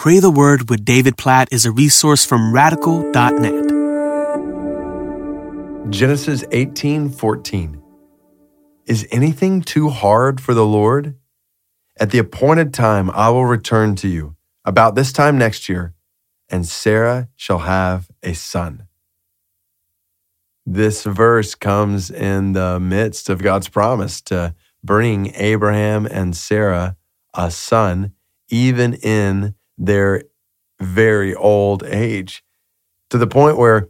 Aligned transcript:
Pray 0.00 0.18
the 0.18 0.30
Word 0.30 0.70
with 0.70 0.82
David 0.82 1.18
Platt 1.18 1.48
is 1.52 1.66
a 1.66 1.70
resource 1.70 2.24
from 2.24 2.54
radical.net. 2.54 3.68
Genesis 5.90 6.42
18:14 6.44 7.82
Is 8.86 9.06
anything 9.10 9.60
too 9.60 9.90
hard 9.90 10.40
for 10.40 10.54
the 10.54 10.64
Lord? 10.64 11.16
At 11.98 12.12
the 12.12 12.18
appointed 12.18 12.72
time 12.72 13.10
I 13.10 13.28
will 13.28 13.44
return 13.44 13.94
to 13.96 14.08
you 14.08 14.36
about 14.64 14.94
this 14.94 15.12
time 15.12 15.36
next 15.36 15.68
year 15.68 15.92
and 16.48 16.66
Sarah 16.66 17.28
shall 17.36 17.58
have 17.58 18.08
a 18.22 18.32
son. 18.32 18.86
This 20.64 21.04
verse 21.04 21.54
comes 21.54 22.10
in 22.10 22.54
the 22.54 22.80
midst 22.80 23.28
of 23.28 23.42
God's 23.42 23.68
promise 23.68 24.22
to 24.22 24.54
bring 24.82 25.34
Abraham 25.34 26.06
and 26.06 26.34
Sarah 26.34 26.96
a 27.34 27.50
son 27.50 28.14
even 28.48 28.94
in 28.94 29.56
their 29.80 30.22
very 30.80 31.34
old 31.34 31.82
age, 31.82 32.44
to 33.08 33.18
the 33.18 33.26
point 33.26 33.58
where 33.58 33.88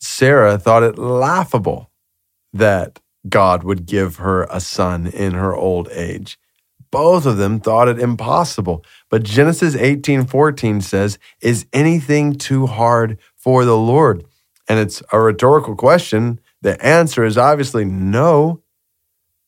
Sarah 0.00 0.56
thought 0.58 0.82
it 0.82 0.98
laughable 0.98 1.90
that 2.52 3.00
God 3.28 3.64
would 3.64 3.86
give 3.86 4.16
her 4.16 4.44
a 4.44 4.60
son 4.60 5.06
in 5.06 5.32
her 5.32 5.54
old 5.54 5.88
age. 5.90 6.38
Both 6.90 7.26
of 7.26 7.38
them 7.38 7.60
thought 7.60 7.88
it 7.88 7.98
impossible. 7.98 8.84
But 9.10 9.22
Genesis 9.22 9.74
18:14 9.74 10.80
says, 10.80 11.18
"Is 11.40 11.66
anything 11.72 12.34
too 12.34 12.66
hard 12.66 13.18
for 13.36 13.64
the 13.64 13.76
Lord?" 13.76 14.24
And 14.68 14.78
it's 14.78 15.02
a 15.12 15.20
rhetorical 15.20 15.74
question. 15.74 16.40
The 16.60 16.82
answer 16.84 17.24
is 17.24 17.38
obviously 17.38 17.84
no. 17.84 18.62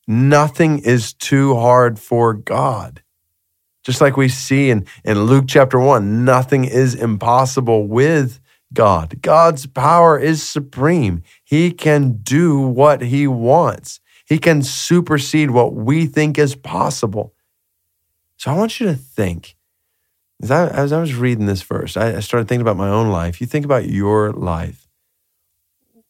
Nothing 0.06 0.78
is 0.80 1.12
too 1.12 1.54
hard 1.56 1.98
for 1.98 2.34
God. 2.34 3.02
Just 3.84 4.00
like 4.00 4.16
we 4.16 4.28
see 4.28 4.70
in, 4.70 4.86
in 5.04 5.24
Luke 5.24 5.44
chapter 5.46 5.78
1, 5.78 6.24
nothing 6.24 6.64
is 6.64 6.94
impossible 6.94 7.86
with 7.86 8.40
God. 8.72 9.20
God's 9.20 9.66
power 9.66 10.18
is 10.18 10.42
supreme. 10.42 11.22
He 11.44 11.70
can 11.70 12.18
do 12.22 12.58
what 12.58 13.02
he 13.02 13.26
wants, 13.26 14.00
he 14.26 14.38
can 14.38 14.62
supersede 14.62 15.50
what 15.50 15.74
we 15.74 16.06
think 16.06 16.38
is 16.38 16.56
possible. 16.56 17.34
So 18.38 18.50
I 18.50 18.56
want 18.56 18.80
you 18.80 18.86
to 18.86 18.94
think. 18.94 19.56
As 20.42 20.50
I, 20.50 20.66
as 20.66 20.92
I 20.92 21.00
was 21.00 21.14
reading 21.14 21.46
this 21.46 21.62
verse, 21.62 21.96
I, 21.96 22.16
I 22.16 22.20
started 22.20 22.48
thinking 22.48 22.62
about 22.62 22.76
my 22.76 22.88
own 22.88 23.08
life. 23.08 23.40
You 23.40 23.46
think 23.46 23.64
about 23.64 23.86
your 23.86 24.32
life. 24.32 24.88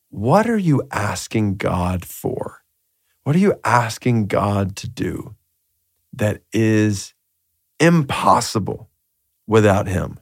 What 0.08 0.48
are 0.48 0.58
you 0.58 0.82
asking 0.90 1.56
God 1.56 2.04
for? 2.04 2.62
What 3.24 3.36
are 3.36 3.40
you 3.40 3.60
asking 3.64 4.26
God 4.26 4.76
to 4.76 4.88
do 4.88 5.34
that 6.12 6.42
is 6.52 7.14
impossible 7.80 8.90
without 9.46 9.86
Him. 9.86 10.18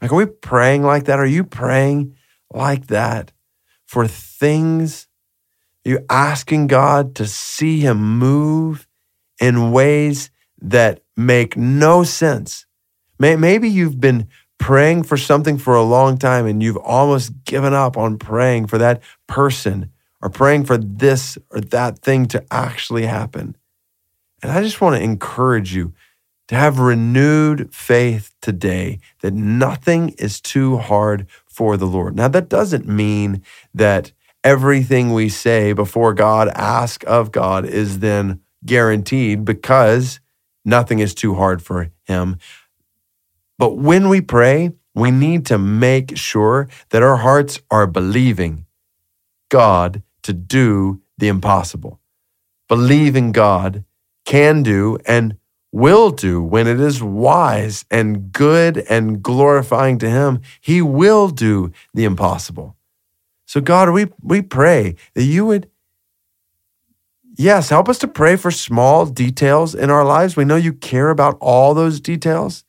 Like, 0.00 0.12
are 0.12 0.16
we 0.16 0.26
praying 0.26 0.82
like 0.82 1.04
that? 1.04 1.18
Are 1.18 1.26
you 1.26 1.44
praying 1.44 2.16
like 2.52 2.88
that 2.88 3.32
for 3.86 4.06
things? 4.06 5.08
Are 5.86 5.90
you 5.90 6.06
asking 6.10 6.66
God 6.66 7.14
to 7.16 7.26
see 7.26 7.80
Him 7.80 8.18
move 8.18 8.86
in 9.40 9.72
ways 9.72 10.30
that 10.60 11.02
make 11.16 11.56
no 11.56 12.04
sense? 12.04 12.66
Maybe 13.18 13.68
you've 13.68 14.00
been 14.00 14.28
praying 14.58 15.04
for 15.04 15.16
something 15.16 15.58
for 15.58 15.74
a 15.74 15.82
long 15.82 16.18
time 16.18 16.46
and 16.46 16.62
you've 16.62 16.76
almost 16.78 17.44
given 17.44 17.72
up 17.72 17.96
on 17.96 18.18
praying 18.18 18.66
for 18.66 18.78
that 18.78 19.02
person 19.26 19.90
or 20.20 20.28
praying 20.28 20.64
for 20.64 20.76
this 20.76 21.36
or 21.50 21.60
that 21.60 21.98
thing 21.98 22.26
to 22.26 22.44
actually 22.50 23.06
happen. 23.06 23.56
And 24.42 24.52
I 24.52 24.62
just 24.62 24.80
want 24.80 24.96
to 24.96 25.02
encourage 25.02 25.74
you 25.74 25.92
to 26.48 26.54
have 26.54 26.78
renewed 26.78 27.72
faith 27.74 28.34
today 28.42 28.98
that 29.22 29.32
nothing 29.34 30.10
is 30.10 30.40
too 30.40 30.76
hard 30.76 31.26
for 31.46 31.76
the 31.76 31.86
Lord. 31.86 32.16
Now, 32.16 32.28
that 32.28 32.48
doesn't 32.48 32.86
mean 32.86 33.42
that 33.72 34.12
everything 34.42 35.12
we 35.12 35.28
say 35.28 35.72
before 35.72 36.12
God, 36.12 36.48
ask 36.48 37.02
of 37.06 37.32
God, 37.32 37.64
is 37.64 38.00
then 38.00 38.40
guaranteed 38.64 39.44
because 39.44 40.20
nothing 40.64 40.98
is 40.98 41.14
too 41.14 41.34
hard 41.34 41.62
for 41.62 41.90
Him. 42.04 42.38
But 43.58 43.76
when 43.76 44.08
we 44.08 44.20
pray, 44.20 44.72
we 44.94 45.10
need 45.10 45.46
to 45.46 45.58
make 45.58 46.16
sure 46.16 46.68
that 46.90 47.02
our 47.02 47.16
hearts 47.16 47.60
are 47.70 47.86
believing 47.86 48.66
God 49.48 50.02
to 50.22 50.32
do 50.32 51.00
the 51.18 51.28
impossible. 51.28 52.00
Believing 52.68 53.32
God 53.32 53.84
can 54.24 54.62
do 54.62 54.98
and 55.06 55.36
will 55.74 56.10
do 56.10 56.40
when 56.40 56.68
it 56.68 56.78
is 56.78 57.02
wise 57.02 57.84
and 57.90 58.30
good 58.30 58.78
and 58.88 59.20
glorifying 59.20 59.98
to 59.98 60.08
Him. 60.08 60.40
He 60.60 60.80
will 60.80 61.28
do 61.28 61.72
the 61.92 62.04
impossible. 62.04 62.76
So, 63.44 63.60
God, 63.60 63.90
we, 63.90 64.06
we 64.22 64.40
pray 64.40 64.94
that 65.14 65.24
you 65.24 65.44
would, 65.46 65.68
yes, 67.36 67.70
help 67.70 67.88
us 67.88 67.98
to 67.98 68.08
pray 68.08 68.36
for 68.36 68.52
small 68.52 69.04
details 69.04 69.74
in 69.74 69.90
our 69.90 70.04
lives. 70.04 70.36
We 70.36 70.44
know 70.44 70.54
you 70.54 70.72
care 70.72 71.10
about 71.10 71.36
all 71.40 71.74
those 71.74 72.00
details. 72.00 72.64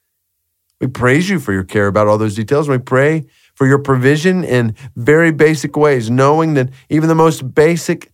We 0.81 0.87
praise 0.87 1.29
you 1.29 1.39
for 1.39 1.53
your 1.53 1.63
care 1.63 1.85
about 1.85 2.07
all 2.07 2.17
those 2.17 2.35
details. 2.35 2.67
We 2.67 2.79
pray 2.79 3.25
for 3.53 3.67
your 3.67 3.79
provision 3.79 4.43
in 4.43 4.75
very 4.95 5.31
basic 5.31 5.77
ways, 5.77 6.09
knowing 6.09 6.55
that 6.55 6.71
even 6.89 7.07
the 7.07 7.13
most 7.13 7.53
basic 7.53 8.11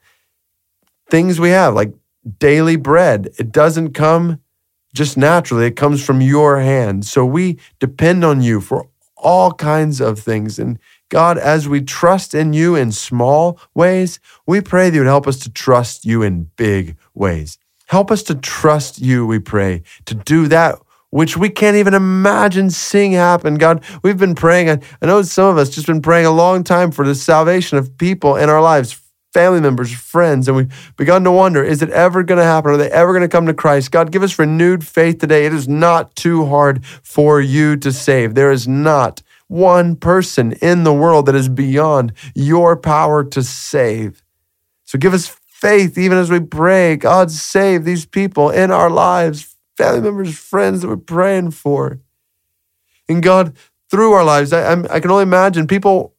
things 1.10 1.40
we 1.40 1.52
have, 1.52 1.76
like 1.76 1.94
daily 2.40 2.76
bread, 2.76 3.30
it 3.40 3.54
doesn't 3.54 3.94
come 3.94 4.42
just 4.94 5.18
naturally. 5.18 5.68
It 5.68 5.76
comes 5.76 6.04
from 6.04 6.22
your 6.22 6.60
hand. 6.60 7.06
So 7.06 7.26
we 7.26 7.58
depend 7.80 8.24
on 8.24 8.42
you 8.42 8.62
for 8.62 8.88
all 9.18 9.52
kinds 9.54 10.02
of 10.02 10.20
things. 10.20 10.58
And 10.58 10.80
God, 11.10 11.38
as 11.38 11.70
we 11.70 11.82
trust 11.82 12.34
in 12.34 12.54
you 12.54 12.76
in 12.76 12.92
small 12.92 13.60
ways, 13.76 14.20
we 14.48 14.62
pray 14.62 14.90
that 14.90 14.96
you 14.96 15.02
would 15.02 15.08
help 15.08 15.28
us 15.28 15.38
to 15.40 15.52
trust 15.52 16.06
you 16.06 16.24
in 16.24 16.50
big 16.56 16.98
ways. 17.14 17.58
Help 17.88 18.10
us 18.10 18.24
to 18.24 18.36
trust 18.36 19.02
you, 19.02 19.26
we 19.26 19.38
pray, 19.38 19.84
to 20.06 20.16
do 20.16 20.48
that 20.48 20.80
which 21.12 21.38
we 21.38 21.50
can't 21.50 21.76
even 21.78 21.94
imagine 21.94 22.70
seeing 22.70 23.12
happen. 23.12 23.56
God, 23.56 23.84
we've 24.02 24.18
been 24.18 24.34
praying. 24.34 24.70
I 24.70 25.06
know 25.06 25.22
some 25.22 25.50
of 25.50 25.58
us 25.58 25.70
just 25.70 25.86
been 25.86 26.02
praying 26.02 26.26
a 26.26 26.32
long 26.32 26.64
time 26.64 26.92
for 26.92 27.06
the 27.06 27.16
salvation 27.16 27.78
of 27.78 27.98
people 27.98 28.38
in 28.38 28.50
our 28.50 28.62
lives, 28.62 29.01
family 29.34 29.62
members, 29.62 29.94
friends, 29.94 30.48
and 30.48 30.58
we've 30.58 30.94
begun 30.98 31.24
to 31.24 31.32
wonder 31.32 31.64
is 31.64 31.82
it 31.82 31.90
ever 31.90 32.24
going 32.24 32.38
to 32.38 32.44
happen? 32.44 32.72
Are 32.72 32.78
they 32.78 32.92
ever 32.92 33.14
going 33.14 33.22
to 33.22 33.30
come 33.30 33.46
to 33.46 33.54
Christ? 33.54 33.92
God, 33.92 34.12
give 34.12 34.24
us 34.24 34.38
renewed 34.38 34.86
faith 34.86 35.20
today. 35.20 35.46
It 35.46 35.54
is 35.54 35.68
not 35.68 36.16
too 36.16 36.46
hard 36.46 36.86
for 36.86 37.40
you 37.42 37.78
to 37.78 37.92
save. 37.92 38.36
There 38.36 38.52
is 38.52 38.68
not 38.68 39.22
one 39.48 39.96
person 39.96 40.54
in 40.54 40.84
the 40.84 40.94
world 40.94 41.26
that 41.26 41.36
is 41.36 41.50
beyond 41.50 42.14
your 42.34 42.78
power 42.78 43.24
to 43.24 43.44
save. 43.44 44.24
So 44.86 44.98
give 44.98 45.14
us 45.14 45.28
faith 45.28 45.98
even 45.98 46.18
as 46.18 46.30
we 46.30 46.40
pray. 46.40 46.96
God, 46.96 47.32
save 47.32 47.84
these 47.84 48.06
people 48.06 48.50
in 48.50 48.72
our 48.72 48.90
lives, 48.90 49.56
family 49.78 50.02
members, 50.02 50.38
friends 50.38 50.82
that 50.82 50.88
we're 50.88 50.98
praying 50.98 51.52
for. 51.52 52.00
And 53.08 53.22
God, 53.22 53.56
through 53.90 54.14
our 54.14 54.24
lives, 54.24 54.54
I, 54.54 54.72
I 54.72 55.00
can 55.02 55.12
only 55.12 55.24
imagine 55.24 55.68
people 55.68 56.11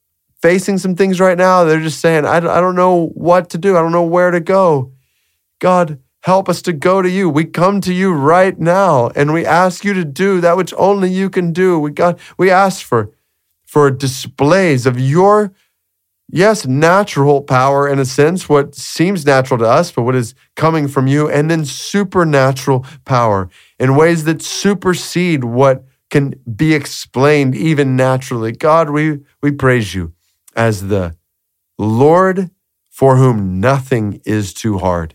facing 0.42 0.76
some 0.76 0.96
things 0.96 1.20
right 1.20 1.38
now. 1.38 1.64
They're 1.64 1.80
just 1.80 2.00
saying, 2.00 2.26
I, 2.26 2.36
I 2.36 2.60
don't 2.60 2.74
know 2.74 3.06
what 3.14 3.48
to 3.50 3.58
do. 3.58 3.76
I 3.76 3.80
don't 3.80 3.92
know 3.92 4.02
where 4.02 4.32
to 4.32 4.40
go. 4.40 4.92
God, 5.60 6.00
help 6.22 6.48
us 6.48 6.60
to 6.62 6.72
go 6.72 7.00
to 7.00 7.08
you. 7.08 7.30
We 7.30 7.44
come 7.44 7.80
to 7.82 7.94
you 7.94 8.12
right 8.12 8.58
now 8.58 9.08
and 9.10 9.32
we 9.32 9.46
ask 9.46 9.84
you 9.84 9.94
to 9.94 10.04
do 10.04 10.40
that 10.40 10.56
which 10.56 10.74
only 10.76 11.10
you 11.10 11.30
can 11.30 11.52
do. 11.52 11.78
We 11.78 11.92
God, 11.92 12.18
we 12.36 12.50
ask 12.50 12.84
for, 12.84 13.10
for 13.64 13.90
displays 13.90 14.84
of 14.84 14.98
your, 14.98 15.52
yes, 16.28 16.66
natural 16.66 17.42
power 17.42 17.88
in 17.88 18.00
a 18.00 18.04
sense, 18.04 18.48
what 18.48 18.74
seems 18.74 19.24
natural 19.24 19.58
to 19.58 19.66
us, 19.66 19.92
but 19.92 20.02
what 20.02 20.16
is 20.16 20.34
coming 20.56 20.88
from 20.88 21.06
you, 21.06 21.30
and 21.30 21.48
then 21.48 21.64
supernatural 21.64 22.84
power 23.04 23.48
in 23.78 23.94
ways 23.94 24.24
that 24.24 24.42
supersede 24.42 25.44
what 25.44 25.84
can 26.10 26.34
be 26.56 26.74
explained 26.74 27.54
even 27.54 27.96
naturally. 27.96 28.52
God, 28.52 28.90
we, 28.90 29.20
we 29.40 29.52
praise 29.52 29.94
you 29.94 30.12
as 30.56 30.88
the 30.88 31.16
Lord 31.78 32.50
for 32.90 33.16
whom 33.16 33.60
nothing 33.60 34.20
is 34.24 34.52
too 34.52 34.78
hard. 34.78 35.14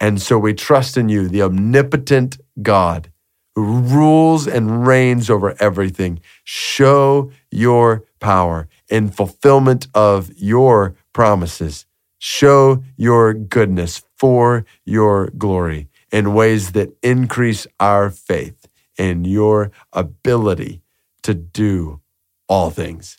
And 0.00 0.20
so 0.20 0.38
we 0.38 0.54
trust 0.54 0.96
in 0.96 1.08
you, 1.08 1.28
the 1.28 1.42
omnipotent 1.42 2.38
God 2.62 3.12
who 3.54 3.80
rules 3.80 4.46
and 4.46 4.86
reigns 4.86 5.28
over 5.28 5.54
everything. 5.60 6.20
Show 6.44 7.30
your 7.50 8.04
power 8.20 8.68
in 8.88 9.10
fulfillment 9.10 9.88
of 9.94 10.30
your 10.36 10.94
promises. 11.12 11.84
Show 12.18 12.82
your 12.96 13.34
goodness 13.34 14.02
for 14.16 14.64
your 14.84 15.28
glory 15.28 15.88
in 16.12 16.34
ways 16.34 16.72
that 16.72 16.96
increase 17.02 17.66
our 17.78 18.10
faith 18.10 18.68
in 18.96 19.24
your 19.24 19.70
ability 19.92 20.82
to 21.22 21.34
do 21.34 22.00
all 22.48 22.70
things. 22.70 23.18